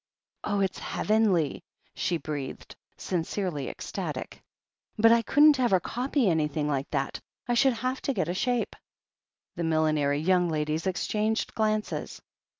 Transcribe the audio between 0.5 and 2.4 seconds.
it's heavenly!" she